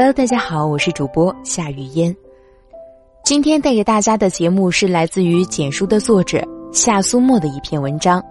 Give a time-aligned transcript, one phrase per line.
[0.00, 2.16] Hello，大家好，我是主播夏雨嫣。
[3.24, 6.40] 今天带给大家的节目是来自于简书的作者
[6.70, 8.24] 夏苏沫的一篇文章，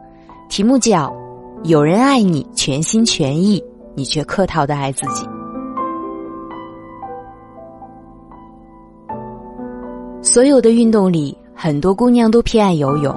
[0.48, 1.10] 题目叫
[1.66, 3.62] 《有人爱你全心全意，
[3.96, 5.26] 你却客套的爱自己》。
[10.22, 13.14] 所有的运动里，很多姑娘都偏爱游泳，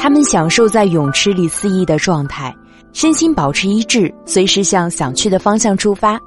[0.00, 2.52] 她们享受在泳池里肆意的状态，
[2.92, 6.18] 身心保持一致，随时向想去的方向出发。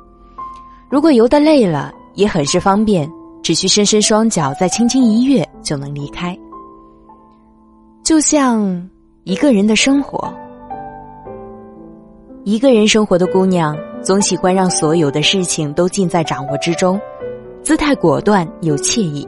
[0.90, 3.12] 如果游得累了，也很是方便，
[3.44, 6.38] 只需伸伸双脚，再轻轻一跃就能离开。
[8.04, 8.90] 就像
[9.26, 10.34] 一个人的生活，
[12.46, 16.98] 一个人生活的姑娘总喜欢让所有的事情都尽在掌握之中，
[17.62, 19.28] 姿态果断又惬意。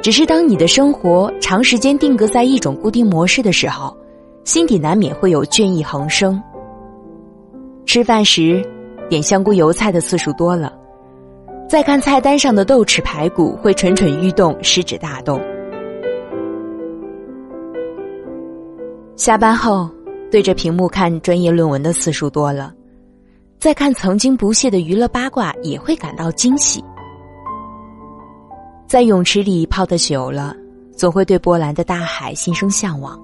[0.00, 3.96] 只是当你的生活长时间定格在一种固定模式的时候，
[4.44, 6.40] 心底难免会有倦意横生。
[7.86, 8.64] 吃饭时。
[9.12, 10.72] 点香菇油菜的次数多了，
[11.68, 15.38] 再看菜单上的豆豉排骨会蠢蠢欲动，食指大动。
[19.14, 19.86] 下班后
[20.30, 22.72] 对着屏幕看专业论文的次数多了，
[23.58, 26.82] 再看曾经不屑的娱乐八卦也会感到惊喜。
[28.86, 30.56] 在泳池里泡的久了，
[30.96, 33.20] 总会对波澜的大海心生向往，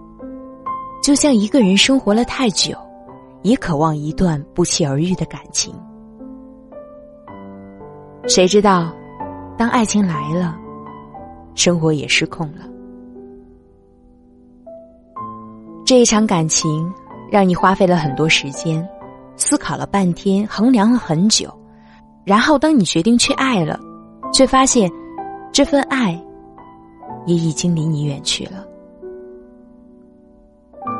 [1.03, 2.77] 就像一个人生活了太久。
[3.43, 5.73] 也渴望一段不期而遇的感情。
[8.29, 8.93] 谁知道，
[9.57, 10.55] 当爱情来了，
[11.55, 12.59] 生活也失控了。
[15.85, 16.93] 这一场感情
[17.33, 18.87] 让你花费了很多时间，
[19.35, 21.53] 思考了半天，衡量了很久，
[22.25, 23.81] 然后当你决定去爱了，
[24.33, 24.91] 却发现
[25.51, 26.13] 这份爱
[27.25, 28.65] 也已经离你远去了。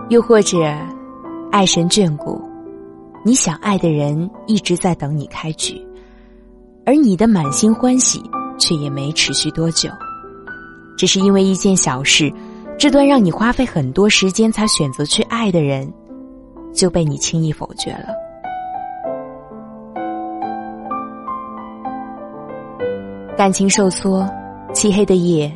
[0.09, 0.59] 又或者。
[1.51, 2.39] 爱神眷顾，
[3.25, 5.83] 你想爱的人一直在等你开局，
[6.89, 8.19] 而你的满心欢喜
[8.59, 9.91] 却也没持续多久，
[10.97, 12.33] 只是因为一件小事，
[12.79, 15.93] 这段让你花费很多时间才选择去爱的人，
[16.73, 18.09] 就被你轻易否决了。
[23.37, 24.27] 感情受挫，
[24.73, 25.53] 漆黑的夜，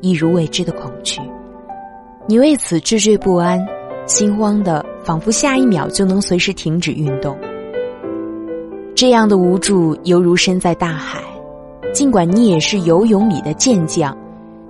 [0.00, 1.20] 一如未知的恐惧，
[2.28, 3.60] 你为此惴惴不安。
[4.06, 7.36] 心慌的，仿佛下一秒就能随时停止运动。
[8.96, 11.22] 这样的无助，犹如身在大海。
[11.92, 14.16] 尽管你也是游泳里的健将，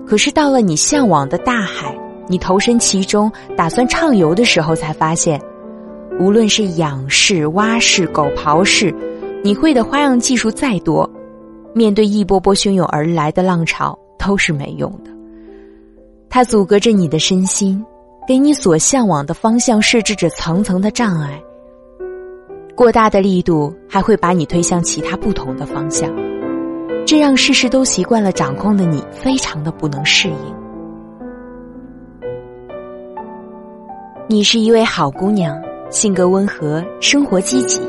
[0.04, 5.40] 可是到了你向往的大海，你投身其中，打算畅游的时候，才发现，
[6.18, 8.92] 无论是仰式、蛙式、狗刨式，
[9.44, 11.08] 你会的花样技术再多，
[11.72, 15.10] 面对一波波汹涌而来的浪潮，都是没用的。
[16.28, 17.80] 它阻隔着你的身心。
[18.26, 21.40] 给你所向往的方向设置着层层的障碍，
[22.76, 26.14] 过大的力度还会把你推向其他不同的方向，
[27.06, 30.36] 这让事事都习惯了掌控的你非常的不能适应。
[34.28, 37.80] 你是一位好姑娘，性格温和，生活积极，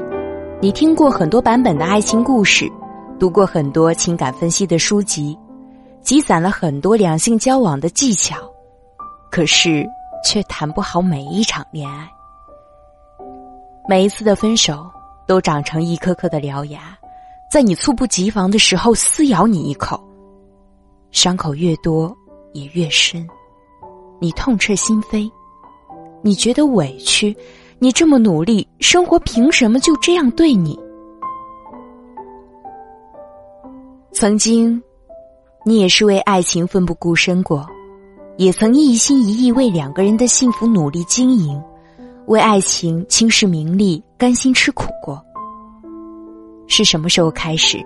[0.61, 2.65] 你听过很多版本的爱情故事，
[3.19, 5.37] 读过很多情感分析的书籍，
[6.01, 8.37] 积攒了很多两性交往的技巧，
[9.29, 9.85] 可是。
[10.25, 12.09] 却谈不好每一场恋爱，
[13.89, 14.85] 每一次的分手
[15.25, 16.97] 都长成一颗颗的獠牙，
[17.49, 19.97] 在你猝不及防的时候撕咬你一口，
[21.11, 22.13] 伤口越多
[22.51, 23.25] 也越深，
[24.19, 25.31] 你痛彻心扉，
[26.21, 27.33] 你觉得委屈，
[27.79, 30.77] 你这么努力，生活凭什么就这样对你？
[34.11, 34.83] 曾经，
[35.63, 37.65] 你也是为爱情奋不顾身过。
[38.35, 41.59] 也曾一心一意为两个人的幸福努力经营，
[42.27, 45.23] 为爱情轻视名利，甘心吃苦过。
[46.67, 47.81] 是什么时候开始，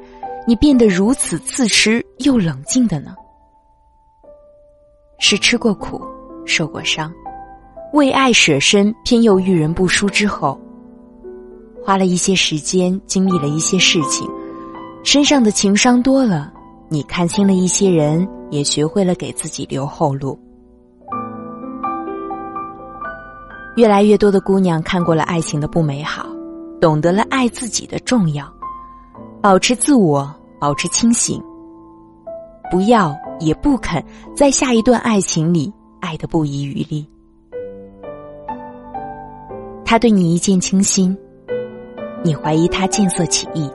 [0.47, 3.13] 你变得如此自持又冷静的呢？
[5.19, 6.01] 是吃过苦，
[6.43, 7.13] 受过伤，
[7.93, 10.59] 为爱舍身，偏又遇人不淑之后，
[11.83, 14.27] 花了一些时间，经历了一些事情，
[15.03, 16.51] 身上的情伤多了，
[16.89, 18.27] 你看清了一些人。
[18.51, 20.37] 也学会了给自己留后路。
[23.75, 26.25] 越来越多的姑娘看过了爱情的不美好，
[26.81, 28.45] 懂得了爱自己的重要，
[29.41, 30.29] 保持自我，
[30.59, 31.41] 保持清醒，
[32.69, 34.03] 不要也不肯
[34.35, 35.71] 在下一段爱情里
[36.01, 37.07] 爱的不遗余力。
[39.85, 41.17] 他对你一见倾心，
[42.23, 43.69] 你怀疑他见色起意；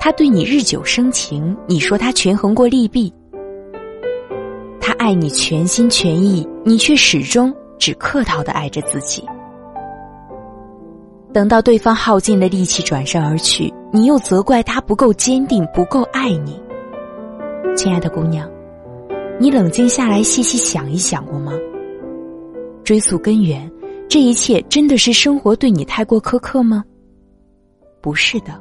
[0.00, 3.12] 他对你日久生情，你说他权衡过利弊。
[4.80, 9.24] 他爱你全心全意，你却始终只客套的爱着自己。
[11.32, 16.60] 等到对方耗尽了力气转身而去，你又责怪他不够坚定，不够爱你。
[17.76, 18.50] 亲爱的姑娘，
[19.38, 21.52] 你冷静下来细细想一想过吗？
[22.82, 23.70] 追溯根源，
[24.08, 26.82] 这一切真的是生活对你太过苛刻吗？
[28.00, 28.52] 不是的，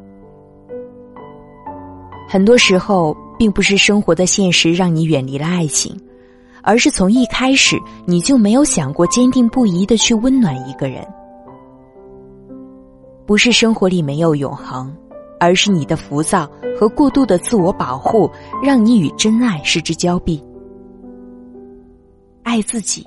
[2.28, 5.98] 很多时候并不是生活的现实让你远离了爱情，
[6.68, 11.08] 而是从一开始你就没有想过坚定不移的去温暖一个人。
[13.25, 14.94] 不是生活里没有永恒，
[15.40, 16.46] 而是你的浮躁
[16.78, 18.30] 和过度的自我保护，
[18.62, 20.44] 让你与真爱失之交臂。
[22.44, 23.02] 爱自己，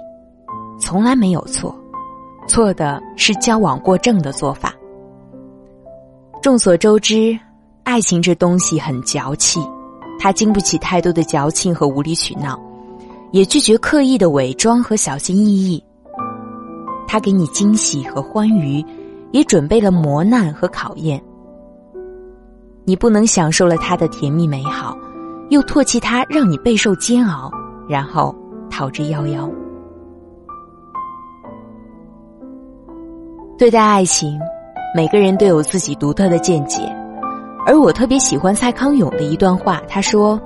[0.78, 1.78] 从来没有错，
[2.48, 4.74] 错的是交往过正的做法。
[6.40, 7.38] 众所周知，
[7.82, 9.60] 爱情这东西很矫气，
[10.18, 12.58] 它经不起太多的矫情和无理取闹，
[13.32, 15.82] 也拒绝刻意的伪装和小心翼翼。
[17.06, 18.84] 他给你惊喜和欢愉，
[19.32, 21.22] 也准备了磨难和考验。
[22.84, 24.96] 你不能享受了他的甜蜜美好，
[25.50, 27.50] 又唾弃他让你备受煎熬，
[27.88, 28.34] 然后
[28.70, 29.50] 逃之夭夭。
[33.58, 34.38] 对待爱情。
[34.92, 36.80] 每个人都有自己独特的见解，
[37.64, 39.80] 而我特别喜欢蔡康永的一段话。
[39.86, 40.36] 他说：“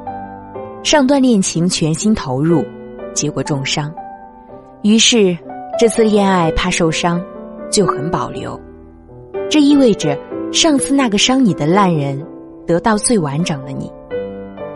[0.84, 2.62] 上段恋情全心投入，
[3.14, 3.92] 结果重伤，
[4.82, 5.36] 于是
[5.78, 7.22] 这次恋爱怕受伤，
[7.70, 8.60] 就很保留。
[9.48, 10.18] 这意味着
[10.52, 12.22] 上次那个伤你的烂人
[12.66, 13.90] 得到最完整的你，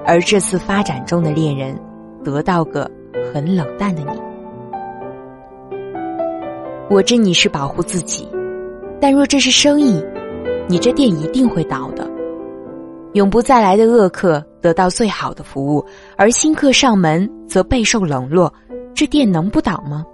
[0.06, 1.78] 而这次发展中的恋人
[2.24, 2.90] 得到个
[3.32, 4.20] 很冷淡的你。
[6.88, 8.28] 我知你是保护自己。”
[9.00, 10.02] 但若这是生意，
[10.68, 12.04] 你这店一定会倒的。
[13.12, 15.84] 永不再来的恶客得到最好的服务，
[16.16, 18.52] 而新客上门则备受冷落，
[18.94, 20.04] 这店能不倒吗？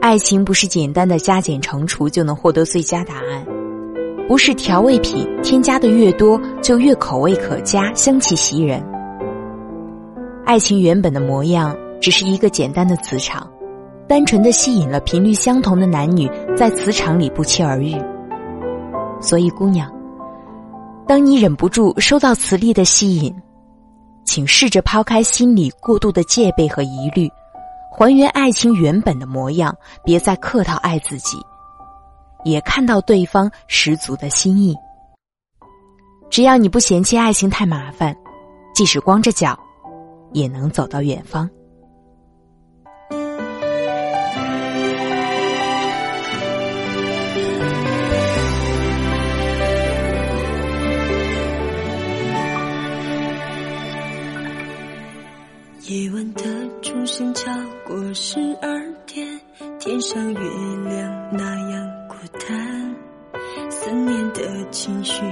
[0.00, 3.46] 爱情不是简单的加减乘除就能获得最佳答案，
[4.26, 8.84] 不是调味品添加的越多就越口味可佳、香气袭人。
[10.44, 13.48] 爱情原本的模样只是一个简单的磁场。
[14.08, 17.94] 单纯的吸引了频率相同的男女，在磁场里不期而遇。
[19.20, 19.90] 所以，姑娘，
[21.06, 23.34] 当你忍不住收到磁力的吸引，
[24.24, 27.28] 请试着抛开心里过度的戒备和疑虑，
[27.90, 31.36] 还原爱情原本的模样，别再客套爱自己，
[32.44, 34.74] 也看到对方十足的心意。
[36.30, 38.16] 只要你不嫌弃爱情太麻烦，
[38.74, 39.58] 即使光着脚，
[40.32, 41.48] 也能走到远方。
[55.92, 56.42] 夜晚的
[56.80, 57.52] 钟声敲
[57.86, 59.28] 过十二点，
[59.78, 60.40] 天上月
[60.88, 62.96] 亮那样孤单，
[63.70, 65.22] 思念的情绪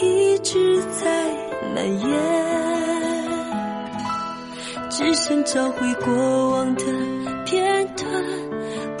[0.00, 1.10] 一直在
[1.74, 2.08] 蔓延，
[4.90, 6.84] 只想找回过往的
[7.44, 8.24] 片段，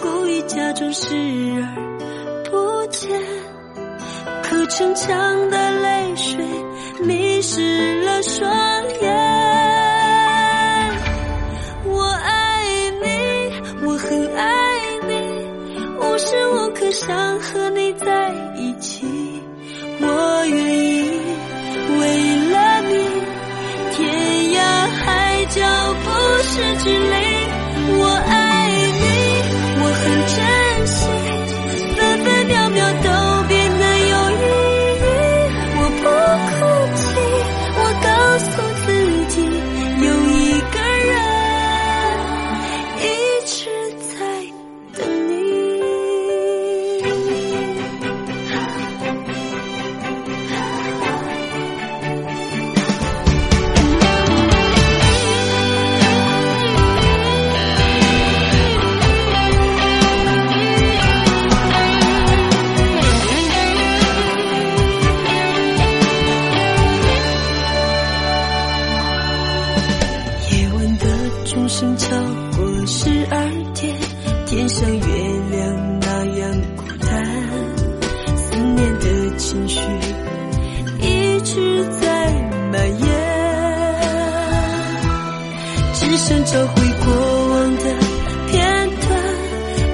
[0.00, 1.14] 故意假装视
[1.54, 3.08] 而不见，
[4.42, 6.44] 可逞强的泪水
[7.04, 8.50] 迷失了双
[9.02, 9.07] 眼。
[16.92, 19.06] 想和你在一起，
[20.00, 20.97] 我愿意
[86.44, 87.82] 找回过往的
[88.50, 89.10] 片段，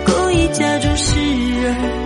[0.07, 2.04] 故意假装视而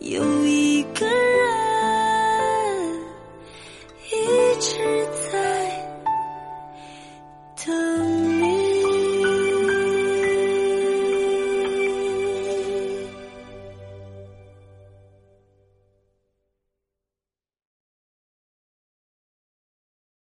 [0.00, 0.47] 有